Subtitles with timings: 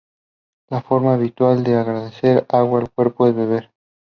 [0.69, 3.69] La forma habitual de agregar agua al cuerpo es beber.